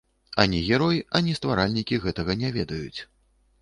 [0.43, 2.99] Ані герой, ані стваральнікі гэтага не ведаюць.